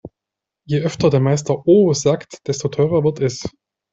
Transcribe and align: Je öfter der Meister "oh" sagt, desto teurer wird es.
Je 0.65 0.79
öfter 0.81 1.11
der 1.11 1.19
Meister 1.19 1.61
"oh" 1.67 1.93
sagt, 1.93 2.47
desto 2.47 2.69
teurer 2.69 3.03
wird 3.03 3.19
es. 3.19 3.47